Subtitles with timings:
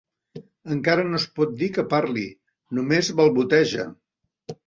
[0.75, 2.25] Encara no es pot dir que parli:
[2.79, 3.87] només balboteja.